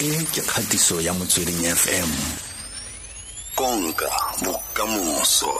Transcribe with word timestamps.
e 0.00 0.24
ke 0.32 0.40
kgatiso 0.40 0.96
ya 1.04 1.12
motsweding 1.12 1.60
fm 1.76 2.10
konka 3.52 4.08
bokamoso. 4.40 5.52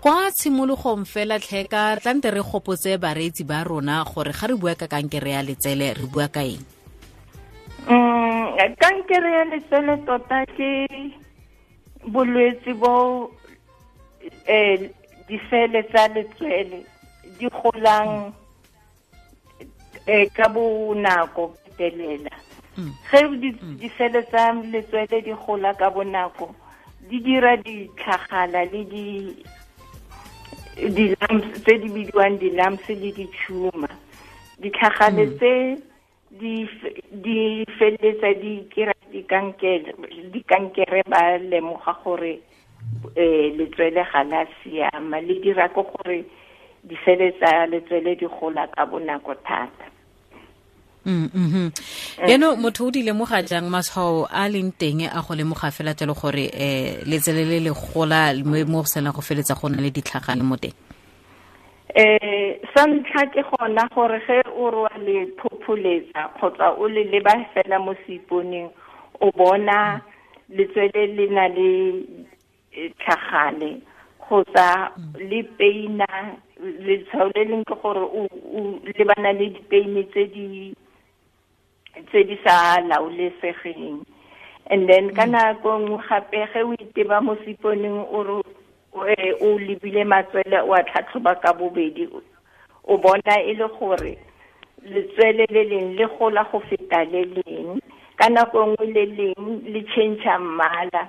Kwa 0.00 0.28
tshimologong 0.30 1.08
fela 1.08 1.40
tlheka 1.40 1.96
tlante 1.96 2.28
re 2.30 2.44
gopotse 2.44 3.00
bareetsi 3.00 3.44
ba 3.48 3.64
rona 3.64 4.04
gore 4.04 4.32
ga 4.36 4.46
re 4.46 4.54
bua 4.60 4.74
ka 4.76 4.84
kankere 4.86 5.32
ya 5.32 5.42
letsele 5.42 5.96
re 5.96 6.06
bua 6.12 6.28
ka 6.28 6.44
eng? 6.44 6.60
Mm, 7.88 8.76
kankere 8.76 9.30
ya 9.32 9.44
letsele 9.48 9.96
tota 10.04 10.44
ke 10.44 10.68
bolwetse 12.04 12.76
bo 12.76 13.32
eh 14.44 14.92
disele 15.24 15.88
tsa 15.88 16.04
letswele 16.12 16.84
di 17.40 17.48
golang 17.48 18.28
eh 20.04 20.28
ka 20.36 20.52
bonako 20.52 21.56
fetelela 21.78 22.34
ge 23.10 23.52
disele 23.78 24.22
tsa 24.22 24.52
letswele 24.52 25.22
di 25.22 25.32
gola 25.32 25.74
ka 25.74 25.90
bonako 25.90 26.54
di 27.08 27.20
dira 27.20 27.56
ditlhagala 27.56 28.64
le 28.72 28.84
di 28.84 29.06
di-lumps 30.78 31.62
tse 31.62 31.78
di 31.78 31.88
bidiwang 31.90 32.38
di-lumps 32.38 32.86
le 32.88 33.10
di-tumor. 33.10 33.90
Ditlhagale 34.62 35.26
tse 35.38 35.82
di 36.38 36.68
di 37.10 37.64
feleletsa 37.78 38.30
di 38.38 38.62
kira 38.70 38.94
dikankere 39.10 39.94
dikankere 40.30 41.02
ba 41.08 41.38
lemoga 41.38 41.96
gore 42.04 42.38
eh 43.16 43.50
letswele 43.56 44.04
ga 44.12 44.22
la 44.22 44.46
siama 44.62 45.18
le 45.20 45.34
dira 45.42 45.68
ko 45.74 45.82
gore 45.82 46.22
disele 46.84 47.32
tsa 47.40 47.66
letswele 47.66 48.14
di 48.14 48.26
gola 48.26 48.68
ka 48.70 48.86
bonako 48.86 49.34
thata 49.42 49.97
Mm 51.08 51.30
-hmm. 51.34 51.68
yaanong 52.28 52.60
motho 52.60 52.86
o 52.86 52.90
di 52.90 53.02
lemoga 53.02 53.40
jang 53.42 53.70
matshwao 53.72 54.28
a 54.30 54.44
leng 54.52 54.72
teng 54.76 55.08
a 55.08 55.20
go 55.24 55.34
lemoga 55.34 55.72
fela 55.72 55.94
jalo 55.96 56.12
gore 56.12 56.52
um 56.52 57.08
letsele 57.08 57.44
le 57.48 57.58
le 57.66 57.72
gola 57.72 58.34
mo 58.44 58.82
go 58.82 58.84
sena 58.84 59.12
go 59.12 59.22
feletsa 59.24 59.56
go 59.56 59.68
na 59.68 59.80
le 59.80 59.90
ditlhagane 59.90 60.42
mo 60.44 60.56
teng 60.56 60.76
eh 61.94 62.60
sa 62.74 62.84
ntlha 62.84 63.24
ke 63.32 63.42
gona 63.48 63.88
gore 63.94 64.20
ge 64.26 64.38
o 64.52 64.70
re 64.70 64.80
wa 64.84 64.94
le 65.00 65.16
phopholetsa 65.40 66.28
kgotsa 66.36 66.76
o 66.76 66.84
le 66.88 67.04
leba 67.08 67.32
fela 67.54 67.78
mo 67.80 67.94
seiponeng 68.04 68.68
o 69.20 69.32
bona 69.32 70.00
letswele 70.52 71.06
le 71.16 71.26
na 71.32 71.48
le 71.48 71.68
tlhagane 73.00 73.80
kgotsa 74.20 74.92
le 75.16 75.40
peina 75.56 76.36
letshwao 76.60 77.32
le 77.34 77.44
leng 77.44 77.64
ke 77.64 77.74
gore 77.82 78.04
o 78.04 78.28
lebana 78.98 79.32
le 79.32 79.48
dipeine 79.56 80.04
tse 80.12 80.26
di 80.34 80.74
tse 82.08 82.24
di 82.24 82.36
sa 82.44 82.80
laolesegeng. 82.80 84.04
And 84.70 84.88
then 84.88 85.14
ka 85.14 85.24
nako 85.26 85.78
nngwe 85.78 85.98
gape 86.08 86.40
ge 86.52 86.60
o 86.62 86.72
iteba 86.76 87.22
mo 87.24 87.36
seiponeng 87.44 88.04
o 88.12 88.22
re 88.22 89.32
o 89.40 89.58
lebile 89.58 90.04
matswele 90.04 90.60
o 90.62 90.74
a 90.74 90.82
tlhatlhoba 90.84 91.40
ka 91.42 91.52
bobedi 91.52 92.08
o 92.84 92.96
bona 92.96 93.34
e 93.40 93.54
le 93.54 93.68
gore 93.78 94.18
letswele 94.84 95.46
le 95.50 95.62
leng 95.64 95.96
le 95.96 96.06
gola 96.18 96.44
go 96.52 96.60
feta 96.68 97.04
le 97.04 97.24
leng. 97.24 97.80
Ka 98.16 98.28
nako 98.28 98.66
nngwe 98.66 98.86
le 98.92 99.04
leng 99.06 99.44
le 99.72 99.80
change 99.94 100.28
mmala 100.38 101.08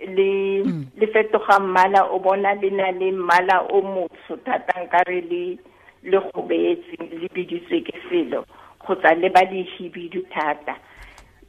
le 0.00 0.62
le 0.96 1.06
fetoga 1.12 1.58
mmala 1.60 2.04
o 2.04 2.18
bona 2.18 2.54
le 2.54 2.70
na 2.70 2.90
le 2.90 3.12
mmala 3.12 3.60
o 3.70 3.80
motsho 3.82 4.36
thata 4.44 4.84
nkare 4.84 5.20
le 5.20 5.58
le 6.02 6.18
go 6.20 6.42
beetse 6.42 6.96
le 7.20 7.28
biditswe 7.34 7.80
ke 7.80 7.96
selo 8.08 8.44
kgotsa 8.86 9.18
le 9.18 9.28
ba 9.34 9.42
le 9.50 9.66
hibidu 9.74 10.22
thata 10.30 10.74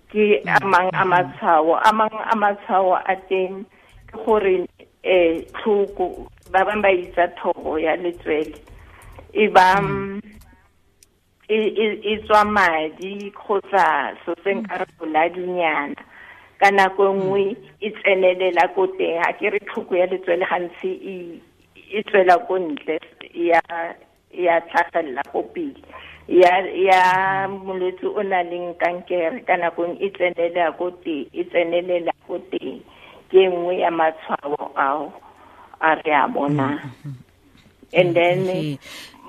ke 0.09 0.41
a 0.47 0.57
mang 0.65 0.89
a 0.93 1.03
matshwao 1.05 1.77
a 1.77 1.91
mang 1.93 2.17
a 2.31 2.35
matshwao 2.35 2.97
a 3.05 3.15
teng 3.29 3.65
ke 4.09 4.17
gore 4.25 4.65
eh 5.03 5.45
tlhoko 5.53 6.27
ba 6.51 6.65
bang 6.65 6.81
ba 6.81 6.89
itsa 6.91 7.27
thogo 7.39 7.77
ya 7.79 7.95
letswele. 7.95 8.55
E 9.33 9.47
ba 9.47 9.79
e 11.49 12.15
tswa 12.25 12.43
madi 12.45 13.31
kgotsa 13.31 14.15
so 14.25 14.35
se 14.43 14.53
nka 14.55 14.77
re 14.79 14.87
boladinyana. 14.99 16.01
Ka 16.59 16.71
nako 16.71 17.13
nngwe 17.13 17.55
e 17.79 17.89
tsenelela 17.91 18.67
ko 18.75 18.87
teng 18.97 19.21
ga 19.21 19.31
ke 19.39 19.49
re 19.53 19.59
tlhoko 19.59 19.95
ya 19.95 20.05
letswele 20.07 20.45
gantsi 20.47 20.91
e 21.91 21.99
tswela 22.07 22.39
ko 22.47 22.57
ntle 22.59 22.99
ya 24.31 24.55
tlhagelela 24.67 25.23
ko 25.31 25.43
pele. 25.53 25.83
Ya 26.27 26.53
ya 26.75 27.01
molwetse 27.47 28.03
o 28.03 28.23
na 28.23 28.43
leng 28.43 28.75
kankere 28.75 29.39
ka 29.47 29.55
nakong 29.57 29.95
e 30.03 30.11
tsenelela 30.11 30.75
ko 30.75 30.91
teng 31.03 31.27
e 31.31 31.43
tsenelela 31.47 32.11
ko 32.27 32.35
teng 32.51 32.83
ke 33.31 33.47
nngwe 33.47 33.79
ya 33.79 33.91
matshwao 33.91 34.71
ao 34.75 35.11
a 35.79 35.95
re 35.95 36.11
a 36.11 36.27
bonang 36.27 36.83
and 37.95 38.11
then 38.15 38.43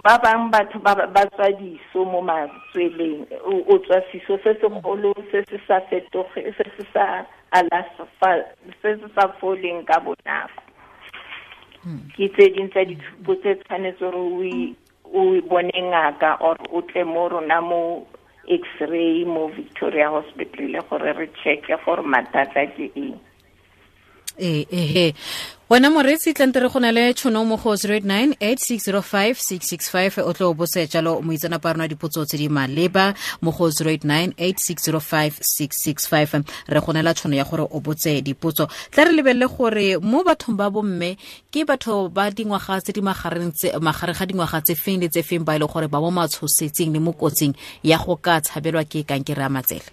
ba 0.03 0.19
bang 0.23 0.51
batho 0.51 0.79
ba 0.83 1.23
tswa 1.31 1.49
diso 1.59 2.03
mo 2.03 2.19
matsweleng 2.23 3.27
o 3.47 3.75
tswa 3.79 4.03
siso 4.11 4.35
se 4.43 4.55
segolo 4.59 5.15
se 5.31 5.43
se 5.51 5.59
sa 5.67 5.79
fetoge 5.91 6.51
se 6.57 6.65
se 6.77 6.85
sa 6.93 7.23
alafa 7.51 8.31
se 8.83 8.91
se 8.99 9.07
sa 9.15 9.29
foleng 9.39 9.87
ka 9.87 9.99
bonako. 10.03 10.63
Ke 12.15 12.27
tse 12.35 12.45
ding 12.55 12.71
tsa 12.71 12.85
ditshupo 12.85 13.35
tse 13.39 13.55
tshwanetse 13.63 14.07
gore 14.11 14.75
o 15.15 15.41
bone 15.49 15.79
ngaka 15.91 16.37
or 16.41 16.57
o 16.73 16.81
tle 16.89 17.05
mo 17.05 17.29
rona 17.29 17.61
mo 17.61 17.81
x-ray 18.49 19.25
mo 19.25 19.49
victoria 19.59 20.09
hospital 20.11 20.73
gore 20.89 21.13
re 21.19 21.27
checke 21.43 21.75
gore 21.85 22.03
mathata 22.03 22.63
ke 22.77 22.87
eng 22.97 23.17
ee 24.39 24.67
ehe 24.71 25.15
wena 25.71 25.91
moreetsi 25.91 26.35
tlante 26.35 26.61
re 26.61 26.69
go 26.69 26.81
na 26.81 26.93
le 26.93 27.13
tšhono 27.13 27.45
mo 27.45 27.57
go 27.57 27.75
089 27.75 28.35
8605665 28.41 30.23
o 30.25 30.33
tlo 30.33 30.51
o 30.51 30.55
bose 30.55 30.87
jalo 30.89 31.21
moitsanapa 31.21 31.73
rona 31.73 31.89
dipotso 31.89 32.25
tse 32.25 32.39
di 32.39 32.49
maleba 32.49 33.15
mo 33.43 33.53
go 33.53 33.69
089 33.69 34.33
8605665 34.33 36.43
re 36.69 36.81
go 36.81 36.93
nela 36.93 37.15
tšhono 37.15 37.37
ya 37.37 37.45
gore 37.45 37.69
o 37.71 37.81
botse 37.81 38.23
dipotso. 38.25 38.69
Tla 38.91 39.05
re 39.05 39.13
lebelele 39.13 39.47
gore 39.47 39.99
mo 40.01 40.25
bathong 40.25 40.57
ba 40.57 40.71
bomme 40.71 41.17
ke 41.53 41.65
batho 41.69 42.09
ba 42.09 42.31
dingwaga 42.31 42.81
tse 42.81 42.93
di 42.93 43.01
magareng 43.05 43.53
ga 43.53 44.25
dingwaga 44.25 44.61
tse 44.65 44.75
feng 44.75 45.01
le 45.05 45.09
tse 45.13 45.23
feng 45.23 45.45
ba 45.45 45.57
e 45.57 45.59
le 45.59 45.67
gore 45.69 45.89
ba 45.89 46.01
mo 46.01 46.11
matshosetsing 46.11 46.93
le 46.97 46.99
mo 46.99 47.13
kotsing 47.13 47.53
ya 47.85 47.99
go 48.01 48.17
ka 48.17 48.41
tshabelwa 48.41 48.85
ke 48.89 49.05
kankere 49.05 49.43
ya 49.43 49.49
matsele 49.53 49.85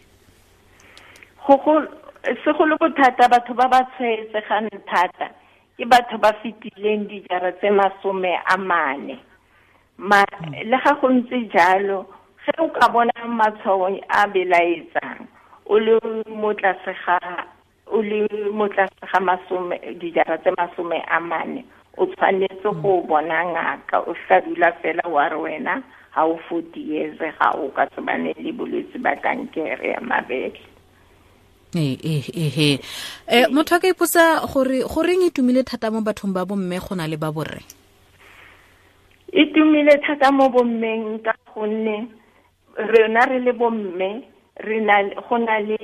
segolo 2.44 2.78
bothata 2.78 3.30
batho 3.30 3.54
ba 3.54 3.68
ba 3.70 3.82
tshwaetsegang 3.94 4.70
thata 4.90 5.30
ke 5.78 5.86
batho 5.86 6.18
ba 6.18 6.34
fetileng 6.42 7.06
dijara 7.06 7.52
tse 7.62 7.70
masome 7.70 8.34
a 8.50 8.58
mane. 8.58 9.20
Le 10.66 10.78
ga 10.84 10.94
go 11.02 11.08
ntse 11.10 11.38
jalo 11.54 12.06
ge 12.46 12.54
o 12.60 12.68
ka 12.74 12.90
bona 12.90 13.14
matshwao 13.28 13.94
a 14.10 14.28
belaetsang 14.34 15.28
o 15.66 15.78
le 15.78 16.00
mo 16.30 16.54
tlase 16.54 16.94
ga 17.06 17.20
o 17.88 18.02
le 18.02 18.26
mo 18.52 18.68
tlase 18.74 19.06
ga 19.12 19.20
masome 19.20 19.78
dijara 20.02 20.38
tse 20.38 20.52
masome 20.58 21.02
a 21.08 21.20
mane 21.20 21.66
o 21.98 22.06
tshwanetse 22.06 22.70
go 22.82 23.02
bona 23.08 23.46
ngaka 23.54 24.02
o 24.10 24.16
sa 24.28 24.42
dula 24.42 24.72
fela 24.82 25.06
wa 25.10 25.30
re 25.30 25.38
wena 25.38 25.84
ga 26.16 26.26
o 26.26 26.40
forty 26.50 26.82
years 26.82 27.18
ga 27.20 27.50
o 27.54 27.70
ka 27.70 27.86
tsebane 27.86 28.34
le 28.38 28.52
bolwetse 28.52 28.98
ba 28.98 29.16
kankere 29.22 29.90
ya 29.94 30.02
mabele 30.02 30.75
ehe 31.76 32.80
um 33.28 33.54
motho 33.56 33.76
a 33.76 33.80
ka 33.80 33.88
ipotsa 33.88 34.46
gore 34.48 34.84
goreng 34.84 35.24
e 35.28 35.30
tumile 35.32 35.64
thata 35.64 35.92
mo 35.92 36.02
bathong 36.02 36.34
ba 36.34 36.46
bomme 36.46 36.80
go 36.80 36.96
na 36.96 37.08
le 37.08 37.18
ba 37.18 37.32
borre 37.32 37.62
e 39.34 39.44
tumile 39.54 40.00
thata 40.06 40.32
mo 40.32 40.50
bommeng 40.50 41.20
ka 41.24 41.34
gonne 41.54 42.08
rena 42.78 43.26
re 43.28 43.40
le 43.40 43.52
bomme 43.52 44.24
re 44.64 44.80
na 44.80 45.04
go 45.28 45.38
na 45.38 45.60
le 45.60 45.78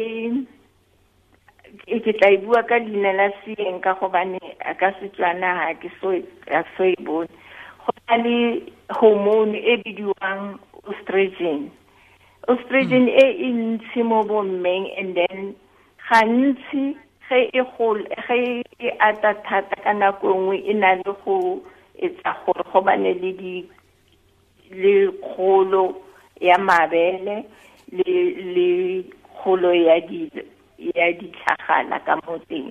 ke 1.88 2.12
tla 2.16 2.30
e 2.32 2.38
bua 2.44 2.64
ka 2.64 2.80
leina 2.80 3.12
la 3.14 3.28
seeng 3.44 3.80
ka 3.84 3.94
gobane 4.00 4.40
ka 4.80 4.92
setswana 5.00 5.56
ga 5.56 5.74
ke 5.80 5.90
so 6.00 6.84
e 6.84 6.96
bone. 7.00 7.32
Go 7.84 7.92
na 8.08 8.16
le 8.20 8.36
hormone 8.92 9.56
e 9.56 9.78
bidiwang 9.84 10.60
estrogen 10.92 11.72
estrogen 12.50 13.08
e 13.08 13.26
e 13.48 13.50
ntsi 13.52 14.04
mo 14.04 14.24
bommeng 14.24 14.86
and 14.98 15.16
then 15.16 15.56
gantsi 16.12 16.84
ge 17.28 17.40
e 17.56 17.62
ge 18.28 18.64
e 18.80 18.90
ata 19.00 19.32
thata 19.48 19.76
ka 19.84 19.92
nako 19.94 20.28
nngwe 20.36 20.56
e 20.68 20.74
na 20.82 20.90
le 21.00 21.12
go 21.24 21.36
etsa 22.06 22.32
gore 22.44 22.64
go 22.70 22.80
bane 22.88 23.12
le 23.22 23.32
di 23.40 23.56
le 24.82 24.94
kgolo 25.24 25.84
ya 26.48 26.58
mabele 26.68 27.36
le 27.98 28.14
le 28.56 28.70
kgolo 29.36 29.72
ya 29.88 29.96
di 30.10 30.20
ya 30.98 31.06
ditlhagala 31.20 31.98
ka 32.06 32.14
mo 32.24 32.36
teng 32.50 32.70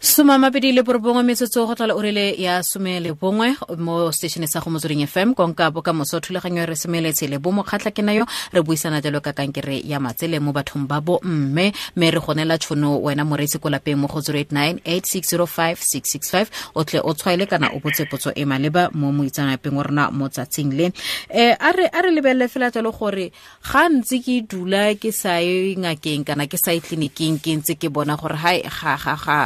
soma 0.00 0.38
mabedi 0.38 0.72
le 0.72 0.82
borobongwe 0.82 1.22
metsotso 1.22 1.66
go 1.66 1.74
tlala 1.74 1.94
o 1.94 2.02
rile 2.02 2.34
ya 2.38 2.62
some 2.62 3.00
le 3.00 3.12
bongwe 3.12 3.56
mo 3.78 4.12
station 4.12 4.46
sa 4.46 4.60
go 4.60 4.70
motsweding 4.70 5.06
fm 5.06 5.34
konka 5.34 5.70
bokamoso 5.70 6.20
thulaganyo 6.20 6.66
re 6.66 6.74
semeletse 6.74 7.26
le 7.28 7.38
bo 7.38 7.50
mokgatlha 7.50 7.90
ke 7.90 8.02
nayo. 8.02 8.24
Re 8.52 8.62
buisana 8.62 9.02
jalo 9.02 9.20
ka 9.20 9.32
kankere 9.32 9.82
ya 9.84 9.98
matsele 9.98 10.38
mo 10.40 10.52
bathong 10.52 10.86
ba 10.86 11.00
bo 11.00 11.18
mme. 11.22 11.72
Mme 11.96 12.10
re 12.10 12.20
gonela 12.20 12.58
tšhono 12.58 13.02
wena 13.02 13.24
moreetsi 13.24 13.58
ko 13.58 13.70
lapeng 13.70 13.98
mo 13.98 14.06
go 14.06 14.20
089 14.20 14.86
8605665 14.86 16.46
o 16.74 16.84
tle 16.84 17.00
o 17.02 17.14
tshwaele 17.14 17.46
kana 17.46 17.74
o 17.74 17.80
botse 17.82 18.06
potso 18.06 18.30
e 18.34 18.44
maleba 18.44 18.90
mo 18.94 19.10
moitsanapeng 19.10 19.78
o 19.78 19.82
rona 19.82 20.10
mo 20.10 20.28
tsatsing 20.28 20.78
le 20.78 20.86
um 21.34 21.54
a 21.58 21.72
re 21.74 22.10
lebelele 22.14 22.48
fela 22.48 22.70
jalo 22.70 22.92
gore 22.92 23.32
ga 23.66 23.88
ntse 23.90 24.22
ke 24.22 24.46
dula 24.46 24.94
ke 24.94 25.10
sa 25.10 25.42
ngakeng 25.42 26.22
kana 26.24 26.46
ke 26.46 26.54
sa 26.54 26.70
ye 26.70 26.80
tleliniking 26.80 27.42
ke 27.42 27.50
ntse 27.58 27.74
ke 27.74 27.90
bona 27.90 28.07
gore 28.16 28.36
ha 28.36 28.52
ga 28.62 28.96
ga 28.96 29.14
ga 29.16 29.38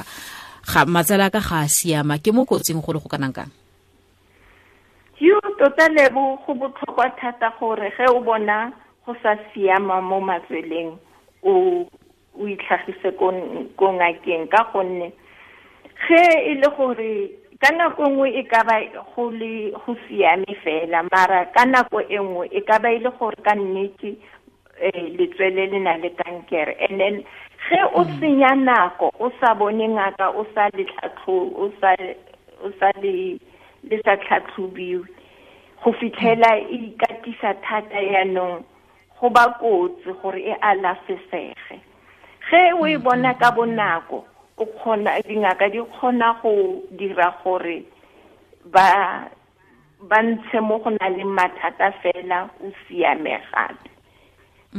ga 0.62 0.80
matsala 0.86 1.30
ka 1.30 1.40
ga 1.40 1.64
a 1.64 1.68
siama. 1.68 2.18
Ke 2.22 2.30
mo 2.30 2.44
kotsing 2.44 2.78
go 2.84 2.92
le 2.92 3.00
go 3.00 3.08
kanang 3.08 3.34
kang? 3.34 3.50
Yo 5.18 5.38
tota 5.58 5.88
lebo 5.88 6.38
go 6.46 6.54
botlhokwa 6.54 7.10
thata 7.18 7.50
gore 7.58 7.90
ge 7.96 8.06
o 8.10 8.20
bona 8.20 8.70
go 9.06 9.14
sa 9.22 9.34
siama 9.50 10.02
mo 10.02 10.20
matsweleng 10.20 10.98
o 11.42 11.86
o 12.38 12.42
itlhagise 12.46 13.10
ko 13.18 13.86
ngakeng. 13.92 14.46
Ka 14.50 14.70
gonne 14.72 15.12
ge 16.06 16.22
e 16.50 16.54
le 16.58 16.68
gore 16.76 17.30
ka 17.62 17.70
nako 17.70 18.02
nngwe 18.10 18.28
e 18.34 18.42
ka 18.50 18.64
ba 18.66 18.76
go 19.14 19.30
le 19.30 19.70
go 19.70 19.94
siame 20.08 20.50
fela 20.66 21.06
mara 21.06 21.46
ka 21.54 21.62
nako 21.64 22.02
e 22.02 22.18
nngwe 22.18 22.50
e 22.50 22.60
ka 22.66 22.78
ba 22.82 22.90
e 22.90 22.98
le 22.98 23.10
gore 23.18 23.38
ka 23.46 23.54
nnete 23.54 24.18
um 24.82 25.06
letswele 25.14 25.70
le 25.70 25.78
na 25.78 25.94
le 26.02 26.10
kankere. 26.10 26.74
And 26.82 26.98
then 26.98 27.24
ge 27.72 27.80
o 27.94 28.04
senya 28.20 28.52
nako 28.54 29.08
o 29.18 29.32
sa 29.40 29.54
bone 29.54 29.88
ngaka 29.88 30.28
o 30.36 30.44
sa 30.54 30.68
le 30.76 30.84
o 31.56 31.72
sa 31.80 31.96
o 32.60 32.68
sa 32.78 32.88
le 33.00 33.40
le 33.88 33.96
sa 34.04 34.16
tlhatlhobiwe. 34.16 35.08
Go 35.80 35.92
fitlhela 35.92 36.50
e 36.68 36.76
ikatisa 36.92 37.54
thata 37.64 38.00
yaanong 38.12 38.60
go 39.16 39.30
ba 39.30 39.44
kotsi 39.60 40.12
gore 40.20 40.40
e 40.52 40.54
alafesege. 40.60 41.80
Ge 42.50 42.62
o 42.76 42.84
e 42.86 42.96
bona 42.98 43.32
ka 43.40 43.50
bonako 43.56 44.24
o 44.58 44.64
kgona 44.66 45.16
dingaka 45.24 45.72
di 45.72 45.80
kgona 45.80 46.36
go 46.42 46.52
dira 46.98 47.32
gore 47.42 47.82
ba 48.68 48.86
ba 50.08 50.18
ntshe 50.22 50.60
mo 50.60 50.76
go 50.78 50.90
na 50.90 51.08
le 51.08 51.24
mathata 51.24 51.88
fela 52.02 52.50
o 52.60 52.68
siame 52.84 53.40
gape. 53.48 53.88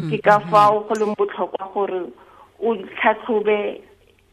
Ke 0.10 0.18
ka 0.22 0.40
fao 0.52 0.86
go 0.86 0.94
leng 0.94 1.16
botlhokwa 1.18 1.74
gore 1.74 2.14
o 2.64 2.76
tlhatlhobe 2.76 3.82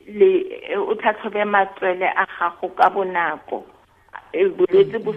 le 0.06 0.31
o 0.79 0.94
tlhatlhobe 0.94 1.44
matswele 1.44 2.06
a 2.06 2.27
gago 2.38 2.69
ka 2.79 2.91
bonako. 2.91 3.65
Bolwetse 4.56 4.99
bo 5.05 5.12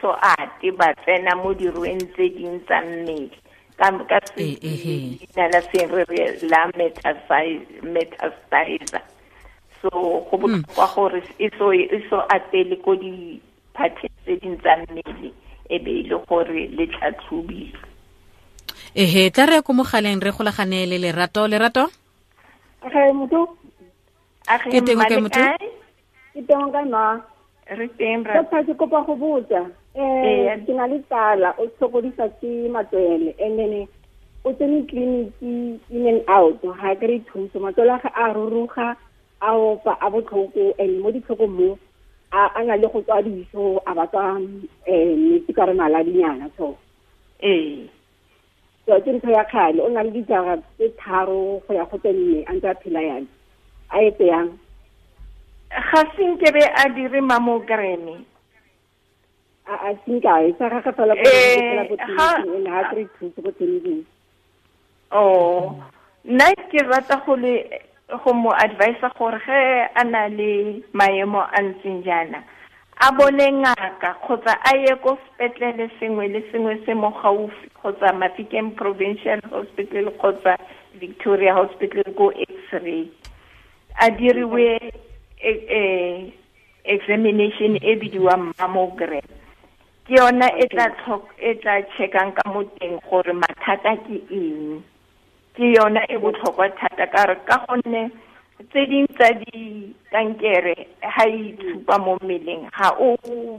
so 0.00 0.10
ate 0.22 0.70
ba 0.78 0.94
tsena 1.04 1.34
mo 1.36 1.54
dirweng 1.54 2.02
tse 2.14 2.28
ding 2.36 2.60
tsa 2.66 2.80
mmele. 2.82 3.30
Ka 3.78 3.90
leina 4.36 5.44
la 5.52 5.60
seng 5.70 5.90
re 5.94 6.04
re 6.10 6.22
la 6.50 6.66
metastasizer. 6.78 9.02
So 9.80 9.88
go 10.30 10.36
botlhokwa 10.36 10.86
gore 10.94 11.22
e 11.38 11.48
so 12.10 12.18
atele 12.28 12.76
ko 12.82 12.96
diphatheng 12.98 14.14
tse 14.24 14.36
ding 14.42 14.58
tsa 14.58 14.76
mmele 14.82 15.30
e 15.70 15.78
be 15.78 15.90
e 15.90 16.02
le 16.10 16.16
gore 16.28 16.66
le 16.76 16.86
tlhatlhobilwe. 16.86 17.86
Ehe 18.94 19.30
tla 19.30 19.46
re 19.46 19.62
ko 19.62 19.72
mogaleng 19.72 20.20
re 20.20 20.30
golagane 20.34 20.86
le 20.86 20.98
lerato 20.98 21.46
lerato 21.46 21.86
Akay 22.82 23.12
moutou. 23.12 23.56
Akay 24.46 24.80
moutou. 24.80 25.56
Kitonga 26.32 26.84
na. 26.84 27.20
Ritemra. 27.68 28.32
Sasa 28.32 28.64
chikopa 28.64 29.02
kubuza. 29.02 29.70
Eh, 29.94 30.58
tunalisala 30.66 31.54
osokolisa 31.58 32.28
ti 32.28 32.68
matwele 32.68 33.34
e 33.38 33.44
and 33.44 33.58
then 33.58 33.88
o 34.44 34.52
tsene 34.52 34.82
tleliniki 34.86 35.80
in 35.90 36.06
and 36.06 36.22
out 36.28 36.62
ga 36.62 36.94
kry 36.94 37.18
thuso 37.26 37.58
matsolo 37.58 37.98
a 37.98 38.10
a 38.14 38.32
ruruga 38.32 38.96
a 39.40 39.50
opa 39.52 39.98
a 40.00 40.10
botlhoko 40.10 40.54
e 40.54 40.74
and 40.78 41.00
mo 41.00 41.10
ditlhoko 41.10 41.46
mo 41.50 41.78
a 42.30 42.62
na 42.62 42.76
le 42.76 42.86
go 42.86 43.02
tswa 43.02 43.22
diso 43.22 43.82
a 43.86 43.94
ba 43.94 44.06
tswa 44.06 44.38
um 44.38 44.62
metsi 44.86 45.52
ka 45.52 45.64
re 45.64 45.74
mala 45.74 46.04
dinyana 46.04 46.48
so 46.56 46.76
ee 47.42 47.88
ke 49.04 49.10
ntho 49.12 49.30
ya 49.30 49.44
kgale 49.44 49.80
o 49.84 49.88
na 49.88 50.02
le 50.02 50.10
dijara 50.10 50.56
tse 50.76 50.88
tharo 51.00 51.60
go 51.66 51.74
ya 51.74 51.84
go 51.84 51.98
tse 51.98 52.12
nne 52.12 52.44
a 52.48 52.52
ntse 52.56 52.68
a 52.68 52.74
phela 52.74 53.00
yalo 53.02 53.26
a 53.92 53.96
etse 54.08 54.24
yang 54.26 54.50
ga 55.70 56.00
senkebe 56.16 56.62
a 56.64 56.88
dire 56.96 57.20
mamograme 57.20 58.24
a 59.68 59.74
a 59.88 59.90
sinkae 60.04 60.56
sa 60.58 60.68
ga 60.72 60.92
fela 60.92 61.14
go 61.14 61.24
fela 61.24 61.84
go 61.88 61.96
tleliniking 61.96 62.54
ene 62.56 62.70
ga 62.70 62.82
kry 62.90 63.04
thuso 63.18 63.38
ko 63.44 63.50
tleliniking 63.52 64.04
oh 65.12 65.76
nna 66.24 66.48
ke 66.72 66.80
rata 66.88 67.20
go 67.26 67.36
le 67.36 67.54
go 68.24 68.32
mo 68.32 68.50
advise 68.56 69.04
gore 69.18 69.38
ge 69.46 69.60
a 69.94 70.04
na 70.04 70.28
le 70.28 70.82
maemo 70.92 71.40
a 71.44 71.60
ntseng 71.62 72.00
jaana 72.04 72.40
a 73.00 73.12
bone 73.12 73.52
ngaka 73.52 74.14
kgotsa 74.14 74.58
a 74.64 74.76
ye 74.76 74.94
ko 75.02 75.18
sepetlele 75.24 75.90
sengwe 76.00 76.28
le 76.28 76.42
sengwe 76.50 76.82
se 76.84 76.94
mo 76.94 77.10
gaufi 77.22 77.70
kgotsa 77.78 78.12
mafikeng 78.12 78.74
provincial 78.74 79.40
hospital 79.50 80.10
kgotsa 80.18 80.58
victoria 80.98 81.54
hospital 81.54 82.02
ko 82.18 82.32
x-ray. 82.34 83.06
A 84.02 84.10
diriwe 84.10 84.92
examination 86.84 87.78
e 87.78 87.94
bidiwang 87.94 88.50
mammogram. 88.58 89.22
Ke 90.06 90.18
yona 90.18 90.50
e 90.58 90.66
tla 90.66 90.90
e 91.38 91.54
tla 91.62 91.82
checkang 91.94 92.34
ka 92.34 92.50
mo 92.50 92.64
teng 92.82 92.98
gore 93.06 93.32
mathata 93.32 93.94
ke 94.06 94.18
eng. 94.30 94.82
Ke 95.54 95.70
yona 95.76 96.02
e 96.10 96.18
botlhokwa 96.18 96.66
thata 96.74 97.06
ka 97.06 97.62
gonne 97.68 98.10
tse 98.66 98.80
ding 98.90 99.06
tsa 99.14 99.28
dikankere 99.38 100.74
ga 100.98 101.24
e 101.30 101.54
tshupa 101.58 101.94
mo 101.98 102.18
mmeleng 102.18 102.66
ga 102.74 102.90
o 102.98 103.14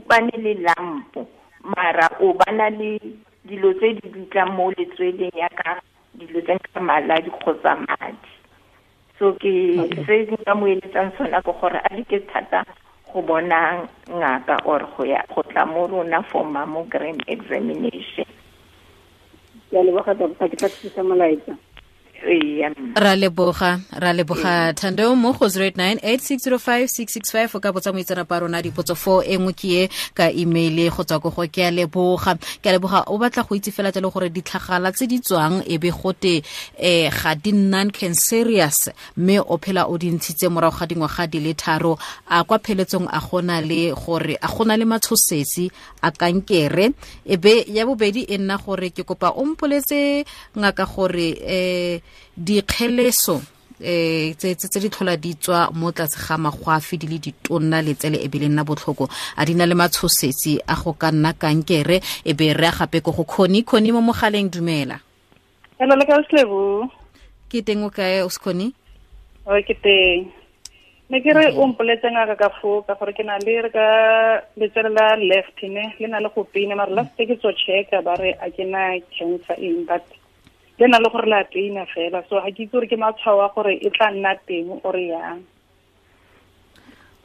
bane 0.08 0.34
le 0.36 0.54
lampo 0.60 1.24
mara 1.64 2.08
o 2.20 2.32
bana 2.36 2.68
le 2.70 3.00
dilo 3.48 3.72
tse 3.80 3.96
di 3.96 4.08
dutlang 4.12 4.52
mo 4.52 4.68
letsweleng 4.76 5.32
yaka 5.32 5.80
dilo 6.14 6.40
tse 6.44 6.56
ka 6.72 6.80
maladi 6.80 7.30
kgotsa 7.32 7.80
madi. 7.80 8.28
So 9.18 9.32
ke 9.40 9.52
se 10.04 10.28
nka 10.28 10.52
mo 10.54 10.68
eletsang 10.68 11.12
sona 11.16 11.40
ke 11.40 11.52
gore 11.60 11.80
a 11.80 11.90
leke 11.96 12.20
thata 12.28 12.64
go 13.08 13.22
bona 13.24 13.88
ngaka 14.08 14.60
or 14.68 14.84
go 14.96 15.04
ya 15.04 15.24
go 15.34 15.40
tla 15.48 15.64
mo 15.64 15.86
rona 15.88 16.22
for 16.28 16.44
mammogram 16.44 17.20
examination. 17.26 18.28
Ke 19.72 19.76
a 19.76 19.84
leboga 19.84 20.12
ke 20.12 20.56
tla 20.56 20.68
thusa 20.68 21.00
molaetsa 21.00 21.56
ra 22.22 23.16
leboga 23.16 23.80
ra 23.92 24.12
leboga. 24.12 24.74
Thando 24.74 25.14
mo 25.16 25.32
go 25.32 25.46
0898605665 25.46 27.56
o 27.56 27.60
ka 27.60 27.72
botsa 27.72 27.92
moitsanapa 27.92 28.36
a 28.36 28.40
rona 28.40 28.62
dipotso 28.62 28.94
fo 28.94 29.22
e 29.22 29.36
nngwe 29.38 29.52
ke 29.56 29.68
ye 29.68 29.88
ka 30.14 30.30
email 30.30 30.90
go 30.90 31.02
tswa 31.02 31.20
ko 31.20 31.30
go. 31.30 31.46
Ke 31.48 31.62
a 31.68 31.70
leboga 31.70 32.38
ke 32.62 32.66
a 32.68 32.72
leboga. 32.76 33.04
O 33.08 33.18
batla 33.18 33.42
go 33.48 33.54
itse 33.56 33.70
fela 33.72 33.92
jalo 33.92 34.10
gore 34.12 34.28
ditlhagala 34.28 34.92
tse 34.92 35.06
di 35.06 35.20
tswang 35.20 35.62
e 35.66 35.78
be 35.78 35.90
gote 35.90 36.42
um 36.76 37.10
ga 37.10 37.34
di 37.34 37.52
non 37.52 37.90
cancerious 37.90 38.90
mme 39.16 39.40
o 39.40 39.58
phela 39.58 39.88
o 39.88 39.96
di 39.96 40.10
ntshitse 40.12 40.48
morago 40.48 40.76
ga 40.78 40.86
dingwaga 40.86 41.26
di 41.26 41.40
le 41.40 41.54
tharo. 41.54 41.98
A 42.28 42.44
kwa 42.44 42.58
pheletsong 42.58 43.08
a 43.08 43.20
gona 43.20 43.60
le 43.64 43.92
gore 43.96 44.36
a 44.36 44.48
gona 44.48 44.76
le 44.76 44.84
matshosetsi 44.84 45.70
a 46.02 46.10
kankere. 46.12 46.92
E 47.24 47.36
be 47.36 47.64
ya 47.68 47.86
bobedi 47.86 48.24
e 48.28 48.38
nna 48.38 48.58
gore 48.58 48.90
ke 48.90 49.04
kopa 49.08 49.30
o 49.36 49.44
mpoletse 49.44 50.24
ngaka 50.56 50.84
gore 50.84 51.34
um 51.40 52.00
dikgeleso 52.36 53.40
eh 53.80 54.34
tse 54.36 54.54
tse 54.54 54.78
di 54.80 54.88
tlhola 54.88 55.16
di 55.16 55.34
tswa 55.34 55.72
mo 55.72 55.90
tlase 55.92 56.20
ga 56.20 56.36
magwafi 56.36 56.96
di 57.00 57.06
le 57.08 57.18
ditonna 57.18 57.80
letsele 57.80 58.20
e 58.20 58.28
be 58.28 58.38
le 58.38 58.48
nna 58.48 58.64
botlhoko. 58.64 59.08
A 59.36 59.44
di 59.44 59.54
na 59.54 59.64
le 59.64 59.74
matshosetsi 59.74 60.60
a 60.68 60.74
go 60.76 60.92
ka 60.92 61.10
nna 61.10 61.32
kankere 61.32 62.00
e 62.24 62.32
be 62.34 62.52
re 62.52 62.66
a 62.68 62.72
gape 62.72 63.00
ko 63.00 63.12
go 63.12 63.24
khoni. 63.24 63.64
Khoni 63.64 63.92
mo 63.92 64.00
mogaleng 64.00 64.52
dumela. 64.52 65.00
Hello 65.78 65.96
le 65.96 66.04
ka 66.04 66.20
slebo 66.28 66.90
ke 67.48 67.64
teng 67.64 67.84
o 67.84 67.90
kae 67.90 68.20
o 68.20 68.28
skoni 68.28 68.68
o 69.48 69.56
ke 69.64 69.74
teng. 69.80 70.28
Ne 71.10 71.18
ke 71.24 71.32
re 71.34 71.48
o 71.56 71.66
mpoletse 71.66 72.06
ngaka 72.06 72.36
ka 72.36 72.48
ka 72.86 72.94
gore 73.00 73.12
ke 73.16 73.24
na 73.24 73.40
le 73.40 73.64
re 73.64 73.70
ka 73.72 73.86
letsele 74.60 74.92
la 74.92 75.16
left 75.16 75.56
ne 75.64 75.96
le 75.98 76.06
na 76.06 76.20
le 76.20 76.28
go 76.34 76.44
pina 76.44 76.76
mara 76.76 76.92
last 76.92 77.16
ke 77.16 77.34
tso 77.40 77.50
checka 77.56 78.04
ba 78.04 78.14
re 78.20 78.36
a 78.38 78.46
ke 78.52 78.62
na 78.68 79.00
cancer 79.16 79.56
in 79.58 79.88
but 79.88 80.04
le 80.80 80.86
na 80.88 80.98
le 80.98 81.08
gore 81.12 81.28
la 81.28 81.44
peina 81.44 81.84
fela. 81.86 82.24
So 82.28 82.40
ga 82.40 82.50
ke 82.50 82.64
itse 82.64 82.72
gore 82.72 82.88
ke 82.88 82.96
matshwao 82.96 83.44
a 83.44 83.52
gore 83.54 83.76
e 83.76 83.90
tla 83.90 84.10
nna 84.10 84.34
teng 84.48 84.80
o 84.82 84.90
re 84.90 85.06
yang. 85.12 85.44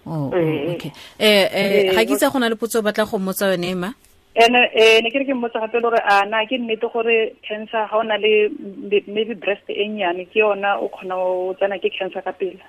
Oh, 0.05 0.27
okay. 0.27 0.91
Eh 1.17 1.47
eh 1.49 1.93
ga 1.95 2.03
ke 2.03 2.13
itse 2.13 2.27
go 2.31 2.39
na 2.39 2.49
le 2.51 2.55
potso 2.59 2.79
o 2.79 2.85
batla 2.85 3.07
go 3.07 3.17
mmotsa 3.17 3.55
yone 3.55 3.75
ma? 3.75 3.93
Ene 4.35 4.59
eh 4.75 4.99
ne 4.99 5.09
ke 5.09 5.23
re 5.23 5.25
ke 5.25 5.33
mmotsa 5.33 5.63
gape 5.63 5.79
le 5.79 5.87
gore 5.87 6.01
a 6.03 6.25
na 6.27 6.43
ke 6.45 6.59
nnete 6.59 6.91
gore 6.91 7.39
cancer 7.47 7.87
ga 7.87 7.95
o 7.95 8.03
na 8.03 8.17
le 8.19 8.51
maybe 9.07 9.33
breast 9.39 9.63
e 9.71 9.87
nnyane 9.87 10.27
ke 10.27 10.43
yona 10.43 10.75
o 10.75 10.91
kgona 10.91 11.15
o 11.15 11.55
tsena 11.55 11.79
ke 11.79 11.89
cancer 11.95 12.21
ka 12.21 12.35
pele. 12.35 12.59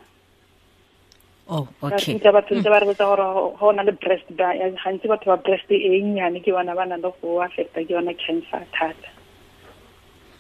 Oh 1.51 1.67
okay. 1.83 2.15
ntse 2.15 2.31
batho 2.31 2.55
ntse 2.55 2.71
ba 2.71 2.79
re 2.79 2.87
botsa 2.87 3.11
gore 3.11 3.27
go 3.59 3.73
na 3.75 3.83
le 3.83 3.93
breast 3.99 4.31
gantsi 4.39 5.11
batho 5.11 5.35
ba 5.35 5.43
breast 5.43 5.67
e 5.71 5.99
nnyane 5.99 6.39
ke 6.47 6.55
bona 6.55 6.79
ba 6.79 6.87
na 6.87 6.97
le 7.03 7.11
go 7.19 7.43
affecta 7.43 7.83
ke 7.83 7.91
yona 7.91 8.15
cancer 8.15 8.63
thata. 8.71 9.16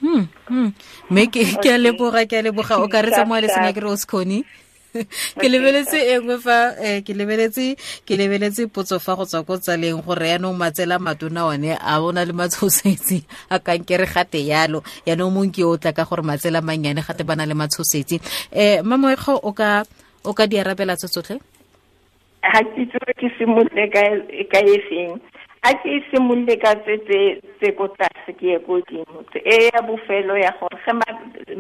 Mme 0.03 1.25
ke 1.33 1.71
a 1.73 1.79
leboga 1.79 2.27
ke 2.29 2.37
a 2.39 2.43
leboga. 2.43 2.81
O 2.83 2.89
ka 2.89 3.01
re 3.03 3.11
tsa 3.11 3.25
mo 3.25 3.37
le 3.41 3.49
senya 3.49 3.73
ke 3.73 3.81
re 3.81 3.89
o 3.89 3.97
sekgone 3.97 4.45
ke 5.41 5.47
lebeletse 5.49 5.99
e 6.01 6.15
nngwe 6.21 6.37
fa 6.41 6.59
eh, 6.81 7.01
ke 7.05 7.13
lebeletse 7.13 7.77
ke 8.09 8.17
lebeletse 8.17 8.65
potso 8.73 8.99
fa 9.03 9.17
go 9.17 9.25
tswa 9.29 9.45
ko 9.45 9.59
tsaleng 9.61 10.01
gore 10.01 10.33
yaanong 10.33 10.57
matsela 10.57 10.97
matona 10.99 11.47
one 11.53 11.77
a 11.77 12.01
bona 12.01 12.25
le 12.25 12.33
matshosetsi 12.33 13.21
a 13.51 13.59
kankere 13.61 14.07
gate 14.09 14.41
yalo. 14.41 14.81
Yaanong 15.07 15.33
mong 15.33 15.53
ke 15.53 15.65
o 15.65 15.77
tla 15.77 15.93
ka 15.93 16.05
gore 16.09 16.23
matsela 16.25 16.65
mannyane 16.65 17.05
gate 17.05 17.25
ba 17.29 17.37
na 17.37 17.45
le 17.45 17.55
matshosetsi 17.55 18.21
um 18.53 18.89
mamoekgo 18.89 19.37
o 19.43 19.53
ka 19.53 19.85
o 20.25 20.33
ka 20.33 20.47
di 20.47 20.57
arabela 20.59 20.97
tse 20.97 21.09
tsotlhe? 21.09 21.37
Ga 22.41 22.61
ke 22.65 22.81
itse 22.89 22.99
ke 23.21 23.29
simolole 23.37 23.85
ka 23.93 24.61
e 24.65 24.79
feng 24.89 25.21
a 25.67 25.75
ke 25.83 25.93
simolole 26.11 26.55
ka 26.63 26.73
tse 26.87 26.95
tse 27.59 27.69
ko 27.79 27.89
tlase 27.99 28.33
ke 28.39 28.47
ye 28.55 28.59
ko 28.67 28.79
dimo 28.87 29.25
e 29.35 29.57
ya 29.67 29.83
bofelo 29.83 30.39
ya 30.39 30.53
gore 30.61 30.79
ge 30.85 30.93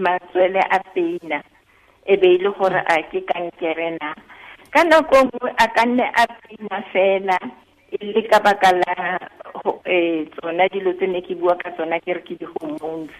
matswele 0.04 0.62
a 0.62 0.78
peina 0.94 1.42
e 2.06 2.14
be 2.20 2.28
e 2.34 2.38
le 2.38 2.50
gore 2.58 2.78
a 2.86 2.96
ke 3.10 3.20
kankere 3.26 3.98
na. 3.98 4.14
Ka 4.70 4.84
nako 4.86 5.26
nngwe 5.26 5.50
a 5.58 5.66
ka 5.74 5.84
nne 5.86 6.06
a 6.06 6.24
peina 6.38 6.78
fela 6.92 7.38
e 7.90 7.98
le 8.12 8.22
ka 8.30 8.38
baka 8.46 8.70
la 8.78 8.94
um 9.64 10.26
tsona 10.38 10.68
dilo 10.70 10.92
tse 10.94 11.06
ne 11.10 11.20
ke 11.26 11.34
bua 11.34 11.58
ka 11.58 11.74
tsona 11.74 11.98
ke 11.98 12.14
re 12.14 12.22
ke 12.22 12.38
di-hormones 12.38 13.10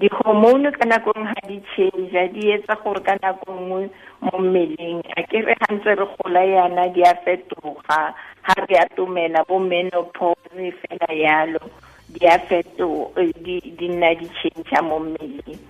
di-hormone 0.00 0.72
ka 0.72 0.84
nako 0.88 1.12
nngwe 1.12 1.32
ga 1.36 1.42
di 1.48 1.58
change 1.76 2.20
di 2.32 2.42
etsa 2.54 2.74
gore 2.80 3.00
ka 3.04 3.14
nako 3.22 3.52
nngwe 3.52 3.82
mo 4.24 4.34
mmeleng 4.40 5.04
a 5.16 5.20
ke 5.28 5.38
re 5.46 5.54
ga 5.60 5.68
ntse 5.74 5.90
re 6.00 6.06
gola 6.16 6.42
yana 6.54 6.88
di 6.94 7.02
a 7.04 7.12
fetoga. 7.24 8.00
Ga 8.46 8.54
re 8.68 8.76
atomela 8.84 9.44
bo 9.48 9.58
menopause 9.60 10.72
fela 10.80 11.10
yalo 11.12 11.60
di 12.08 12.24
a 12.26 12.38
feto 12.48 13.12
di 13.44 13.88
nna 13.88 14.10
di 14.16 14.26
change 14.40 14.72
mo 14.88 14.96
mmeleng. 15.04 15.60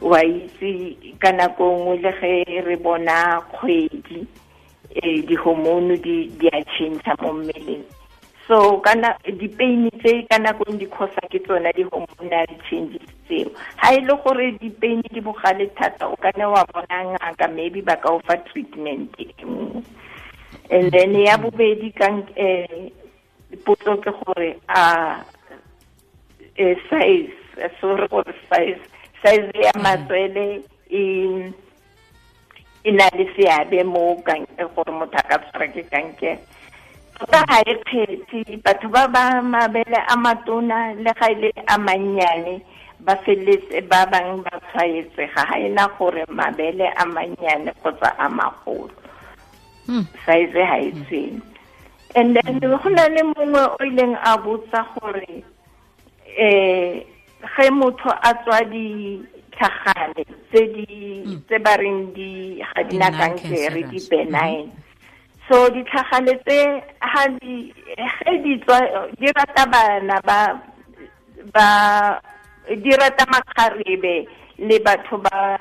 Wa 0.00 0.22
itse 0.22 0.70
ka 1.18 1.30
nako 1.34 1.64
nngwe 1.76 1.94
le 2.04 2.12
ge 2.20 2.62
re 2.62 2.76
bona 2.78 3.42
kgwedi 3.50 4.22
um 5.02 5.18
di-hormone 5.26 5.98
di 5.98 6.46
a 6.54 6.62
change 6.78 7.10
mo 7.20 7.32
mmeleng 7.34 7.84
so 8.48 8.80
kana 8.80 9.12
di-pain 9.28 9.92
tse 10.00 10.24
ka 10.24 10.40
nakong 10.40 10.80
di 10.80 10.88
kgosa 10.88 11.20
ke 11.28 11.36
tsona 11.44 11.68
di-hormonal 11.76 12.48
changes 12.64 13.04
tseo. 13.28 13.52
Ga 13.76 13.92
e 13.92 14.00
le 14.00 14.14
gore 14.24 14.56
di-pain 14.56 15.04
di 15.12 15.20
bogale 15.20 15.68
thata 15.76 16.08
o 16.08 16.16
ka 16.16 16.32
ne 16.32 16.48
wa 16.48 16.64
bona 16.72 17.12
ngaka 17.12 17.44
maybe 17.52 17.84
ba 17.84 18.00
ka 18.00 18.08
o 18.08 18.24
fa 18.24 18.40
treatment 18.48 19.12
e 19.20 19.28
nngwe. 19.44 19.84
And 20.72 20.88
then 20.92 21.12
ya 21.12 21.36
bobedi 21.36 21.92
kang 21.92 22.24
um 22.40 22.88
potso 23.68 24.00
ke 24.00 24.16
gore 24.24 24.56
a 24.72 25.20
size 26.88 27.36
sorry 27.80 28.08
gore 28.08 28.32
size 28.48 28.80
size 29.20 29.52
ya 29.52 29.76
matswele 29.76 30.64
e 30.88 31.02
e 32.84 32.90
na 32.96 33.12
le 33.12 33.28
seabe 33.36 33.84
mo 33.84 34.16
gore 34.24 34.92
motho 34.92 35.20
a 35.20 35.28
ka 35.28 35.36
tshwara 35.36 35.68
ke 35.68 35.84
kankere 35.92 36.40
tota 37.18 37.40
ga 37.48 37.58
e 37.66 37.74
kgethe 37.84 38.62
batho 38.64 38.88
ba 38.88 39.08
ba 39.08 39.42
mabele 39.42 39.98
a 40.08 40.14
matona 40.16 40.94
le 40.94 41.12
ga 41.18 41.26
ile 41.30 41.50
a 41.66 41.76
mannyane 41.78 42.62
ba 43.00 43.14
feleletse 43.24 43.80
ba 43.90 44.06
bangwe 44.06 44.42
ba 44.46 44.54
tshwaetsega 44.70 45.42
ga 45.48 45.56
ena 45.66 45.88
gore 45.98 46.24
mabele 46.30 46.86
a 46.96 47.04
mannyane 47.04 47.70
kgotsa 47.78 48.10
a 48.18 48.28
magolo. 48.28 48.90
Size 50.24 50.62
ga 50.68 50.76
e 50.78 50.90
tshwene 50.92 51.42
and 52.14 52.36
then 52.36 52.60
go 52.60 52.88
na 52.88 53.04
le 53.08 53.22
mongwe 53.22 53.62
o 53.68 53.84
ileng 53.84 54.16
a 54.24 54.38
botsa 54.38 54.80
gore 54.94 55.44
um 56.40 57.02
ge 57.54 57.70
motho 57.70 58.10
a 58.10 58.30
tswa 58.42 58.60
ditlhagane 58.72 60.24
tse 60.50 60.60
di 60.72 60.86
tse 61.46 61.58
ba 61.64 61.76
reng 61.76 62.12
ga 62.14 62.82
di 62.88 62.96
na 62.96 63.10
kankere 63.10 63.82
di 63.90 64.00
benign 64.08 64.72
so 65.48 65.68
ditlhagale 65.72 66.34
tse 66.44 66.58
ha 67.00 67.22
di 67.40 67.72
ge 67.96 68.32
di 68.44 68.58
tswa 68.60 68.78
di 69.18 69.26
rata 69.32 69.64
bana 69.66 70.20
ba 70.20 70.60
ba 71.52 71.68
di 72.68 72.90
rata 72.92 73.24
makgarebe 73.32 74.28
le 74.58 74.76
batho 74.84 75.16
ba 75.16 75.56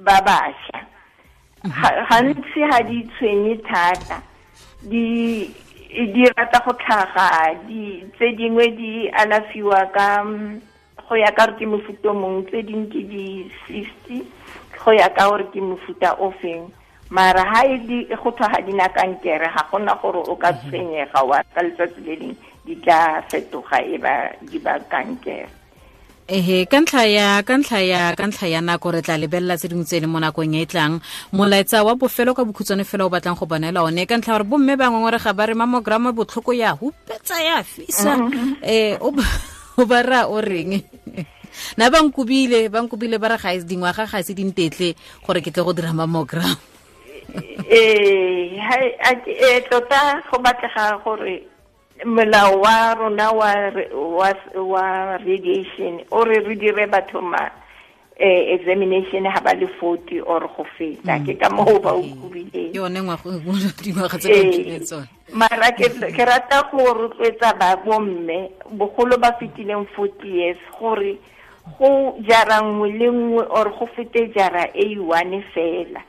ba 0.00 0.16
bašwa. 0.24 0.80
Gantsi 2.08 2.60
ga 2.70 2.80
di 2.88 3.04
tshwenye 3.12 3.60
thata. 3.68 4.22
Di 4.82 5.04
di 5.92 6.24
rata 6.32 6.64
go 6.64 6.72
tlhaga 6.72 7.52
di 7.68 8.00
tse 8.16 8.32
dingwe 8.32 8.72
di 8.76 9.12
alafiwa 9.12 9.92
ka 9.92 10.24
go 11.04 11.14
ya 11.20 11.28
ka 11.36 11.46
gore 11.46 11.58
ke 11.60 11.66
mofuta 11.68 12.08
o 12.08 12.14
mongwe 12.16 12.48
tse 12.48 12.62
dingwe 12.64 12.88
ke 12.88 13.00
di-sixty 13.12 14.24
go 14.80 14.90
ya 14.96 15.12
ka 15.12 15.28
gore 15.28 15.44
ke 15.52 15.60
mofuta 15.60 16.16
o 16.16 16.32
feng 16.40 16.72
mara 17.12 17.44
ha 17.44 17.60
e 17.68 17.76
di 17.84 18.08
go 18.08 18.32
thwa 18.32 18.48
ga 18.48 18.60
di 18.64 18.72
na 18.72 18.88
kankere 18.88 19.44
ga 19.52 19.62
gona 19.68 19.92
gore 20.00 20.24
o 20.24 20.34
ka 20.40 20.48
tshwenyega 20.56 21.20
wa 21.20 21.44
ka 21.52 21.60
letsatsi 21.60 22.00
le 22.00 22.14
leng 22.16 22.36
di 22.64 22.74
tla 22.80 23.20
fetoga 23.28 23.84
e 23.84 24.00
ba 24.00 24.32
di 24.40 24.56
ba 24.56 24.80
kankere. 24.88 25.60
Ehe 26.32 26.64
ka 26.64 26.80
ntlha 26.80 27.04
ya 27.04 27.28
ka 27.44 27.60
ntlha 27.60 27.80
ya 27.84 28.02
ka 28.16 28.24
ntlha 28.24 28.46
ya 28.48 28.60
nako 28.64 28.96
re 28.96 29.00
tla 29.04 29.20
lebelela 29.20 29.60
tse 29.60 29.68
dingwe 29.68 29.84
tse 29.84 30.00
le 30.00 30.08
mo 30.08 30.16
nakong 30.16 30.56
e 30.56 30.64
e 30.64 30.66
tlang. 30.66 31.04
Molaetsa 31.36 31.84
wa 31.84 31.92
bofelo 32.00 32.32
ka 32.32 32.48
bokhutswane 32.48 32.88
fela 32.88 33.04
o 33.04 33.12
batlang 33.12 33.36
go 33.36 33.44
bonela 33.44 33.84
one. 33.84 34.08
Ka 34.08 34.16
ntlha 34.16 34.40
gore 34.40 34.48
bomme 34.48 34.72
ba 34.80 34.88
ngongorega 34.88 35.36
ba 35.36 35.44
re 35.44 35.52
mamograma 35.52 36.16
botlhoko 36.16 36.56
ya 36.56 36.72
hupetsa 36.72 37.36
ya 37.44 37.60
fisa. 37.60 38.16
Um 38.16 39.12
o 39.76 39.84
ba 39.84 40.00
ra 40.00 40.32
o 40.32 40.40
reng? 40.40 40.80
Na 41.76 41.92
ba 41.92 42.00
nkobile 42.00 42.72
ba 43.20 43.28
re 43.28 43.36
ga 43.36 43.52
dingwaga 43.60 44.08
ga 44.08 44.24
se 44.24 44.32
dintetle 44.32 44.96
gore 45.20 45.44
ke 45.44 45.52
tle 45.52 45.60
go 45.60 45.76
dira 45.76 45.92
mammogram 45.92 46.71
ee 47.70 49.60
tota 49.70 50.22
go 50.30 50.38
batlega 50.38 50.98
gore 51.04 51.42
molao 52.04 52.60
wa 52.60 52.94
rona 52.94 53.30
wa 53.30 53.54
wa 53.92 54.34
wa 54.54 55.16
radiation 55.18 56.00
o 56.10 56.24
re 56.24 56.40
re 56.40 56.54
dire 56.54 56.86
batho 56.86 57.20
ma 57.20 57.50
eh, 58.16 58.54
examination 58.54 59.24
ha 59.26 59.40
ba 59.40 59.54
le 59.54 59.66
40 59.80 60.20
or 60.26 60.40
go 60.56 60.66
feta. 60.78 61.18
Ke 61.24 61.34
ka 61.38 61.50
moo 61.50 61.78
ba 61.80 61.94
o 61.94 62.02
kubileng 62.02 62.74
yone 62.74 63.00
dingwaga 63.82 64.18
tse 64.18 64.28
ba 64.28 64.44
mphileng 64.44 64.84
tsone 64.84 65.08
mara 65.32 65.72
ke 65.72 65.88
ke 65.88 66.24
rata 66.24 66.68
go 66.70 66.92
rotloetsa 66.92 67.56
ba 67.58 67.76
bomme 67.76 68.50
bogolo 68.72 69.16
ba 69.18 69.32
fetileng 69.40 69.86
40 69.96 70.26
years 70.28 70.60
gore 70.78 71.16
go 71.78 72.18
jara 72.28 72.60
nngwe 72.60 72.88
le 72.98 73.08
nngwe 73.10 73.42
or 73.50 73.70
go 73.78 73.86
fete 73.96 74.28
jara 74.34 74.68
e 74.74 74.98
one 74.98 75.42
fela 75.54 76.00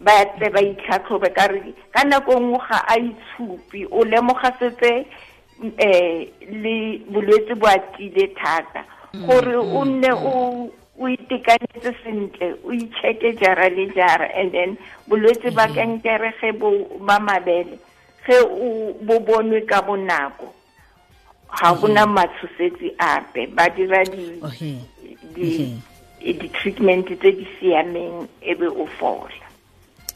ba 0.00 0.24
tle 0.36 0.48
ba 0.50 0.60
itlhatlhobe 0.64 1.28
ka 1.36 1.46
re 1.52 1.60
ka 1.92 2.04
nako 2.04 2.40
nngwe 2.40 2.58
ga 2.68 2.78
a 2.88 2.94
itshupi. 2.96 3.84
O 3.92 4.04
lemoga 4.04 4.50
setse 4.58 5.04
um 5.60 5.72
le 6.62 6.74
bolwetse 7.12 7.54
bo 7.60 7.66
atile 7.68 8.26
thata. 8.34 8.84
Gore 9.26 9.56
o 9.56 9.84
nne 9.84 10.10
o 10.12 10.70
o 10.96 11.08
itekanetse 11.08 11.92
sentle 12.02 12.48
o 12.64 12.72
icheke 12.72 13.36
jara 13.40 13.68
le 13.68 13.86
jara 13.92 14.28
and 14.34 14.52
then 14.52 14.78
bolwetse 15.08 15.50
ba 15.54 15.68
kankere 15.68 16.32
ge 16.40 16.52
ba 17.06 17.20
mabele 17.20 17.76
ge 18.26 18.36
bo 19.04 19.20
bonwe 19.20 19.60
ka 19.68 19.82
bonako 19.82 20.48
ga 21.60 21.74
bona 21.74 22.06
matshosetsi 22.06 22.94
ape. 22.98 23.46
Ba 23.52 23.68
dira 23.68 24.04
di-treatment 26.20 27.06
tse 27.06 27.32
di 27.32 27.46
siameng 27.60 28.28
e 28.40 28.54
be 28.54 28.66
o 28.66 28.86
fola 28.98 29.49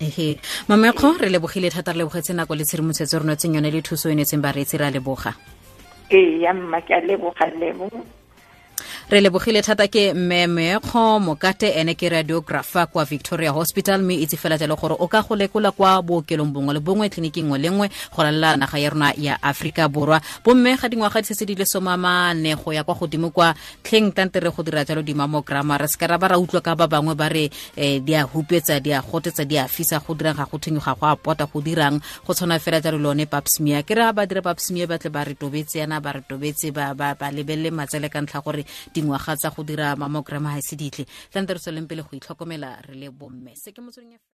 ehe 0.05 0.29
mamekgo 0.69 1.17
re 1.21 1.29
lebogile 1.35 1.71
thata 1.71 1.93
re 1.93 1.99
lebogetse 1.99 2.33
nako 2.35 2.55
le 2.55 2.65
tshedimosetso 2.65 3.19
re 3.19 3.27
notseng 3.27 3.55
yone 3.57 3.71
le 3.71 3.81
thuso 3.83 4.11
e 4.11 4.15
netseng 4.15 4.43
bareetsi 4.45 4.77
re 4.79 4.87
a 4.87 4.91
leboga. 4.91 5.33
Ee 6.11 6.41
ya 6.45 6.53
mma 6.55 6.81
ke 6.81 6.93
a 6.95 7.01
leboga 7.01 7.47
lebo 7.61 7.89
re 9.11 9.21
lebogile 9.21 9.63
thata 9.63 9.87
ke 9.89 10.15
mme 10.15 10.47
meekgo 10.47 11.21
mokate 11.21 11.69
ene 11.77 11.95
ke 11.95 12.09
radiographa 12.09 12.87
kwa 12.87 13.05
victoria 13.05 13.53
hospital. 13.53 14.03
Mme 14.03 14.15
itse 14.15 14.37
fela 14.37 14.59
jalo 14.59 14.77
gore 14.77 14.97
o 14.99 15.09
ka 15.09 15.23
go 15.23 15.37
lekola 15.37 15.71
kwa 15.73 16.03
bookelong 16.03 16.53
bongwe 16.53 16.75
le 16.75 16.81
bongwe 16.81 17.09
tliniki 17.09 17.43
ngwe 17.43 17.59
le 17.59 17.71
nngwe 17.71 17.89
go 18.17 18.23
lalela 18.23 18.57
naga 18.57 18.79
ya 18.79 18.91
rona 18.91 19.13
ya 19.17 19.43
aforika 19.43 19.89
borwa. 19.89 20.21
Bomme 20.45 20.77
ga 20.77 20.89
dingwaga 20.89 21.21
di 21.21 21.27
setse 21.27 21.45
di 21.45 21.55
le 21.55 21.65
somamane 21.67 22.55
go 22.57 22.73
ya 22.73 22.85
kwa 22.85 22.95
godimo 22.95 23.31
kwa 23.31 23.55
tlheng 23.83 24.13
tante 24.15 24.41
re 24.41 24.51
go 24.51 24.63
dira 24.63 24.85
jalo 24.85 25.03
dimamograma 25.03 25.79
re 25.79 25.89
seka 25.89 26.07
ra 26.07 26.19
ba 26.19 26.29
ra 26.29 26.39
utlwa 26.39 26.61
ka 26.63 26.75
ba 26.75 26.87
bangwe 26.89 27.15
ba 27.15 27.29
re 27.29 27.51
um 27.77 28.01
di 28.05 28.15
a 28.15 28.25
hupetsa 28.25 28.81
di 28.81 28.93
a 28.93 29.03
gotetsa 29.03 29.45
di 29.45 29.59
a 29.59 29.69
fisa 29.69 30.01
go 30.01 30.15
dirang 30.15 30.37
ga 30.37 30.47
go 30.51 30.59
thenyo 30.59 30.81
ga 30.81 30.95
go 30.95 31.07
a 31.07 31.17
pota 31.17 31.47
go 31.47 31.61
dirang. 31.61 32.01
Go 32.27 32.33
tshwana 32.33 32.59
fela 32.59 32.81
jalo 32.81 32.99
le 32.99 33.09
one 33.09 33.27
papsmia 33.27 33.83
ke 33.85 33.95
re 33.95 34.13
ba 34.13 34.27
dira 34.27 34.41
papsmia 34.41 34.89
ba 34.89 34.99
tle 34.99 35.11
ba 35.11 35.25
re 35.25 35.35
tobetse 35.35 35.79
yana 35.79 36.01
ba 36.01 36.13
re 36.13 36.23
tobetse 36.25 36.73
ba 36.73 37.15
lebelele 37.31 37.71
matsele 37.71 38.09
ka 38.09 38.21
ntlha 38.21 38.41
gore 38.41 38.65
dingwaga 38.95 39.35
tsa 39.37 39.51
go 39.51 39.63
dira 39.67 39.97
mamograma 39.97 40.55
ga 40.55 40.59
e 40.59 40.63
se 40.63 40.77
ditle 40.77 41.05
tlante 41.31 41.53
re 41.53 41.59
tsweleng 41.59 41.89
pele 41.91 42.03
go 42.07 42.15
itlhokomela 42.15 42.79
re 42.87 42.95
le 42.95 43.11
bomme. 43.11 43.53
Se 43.59 43.73
ke 43.75 43.83
motsweding 43.83 44.15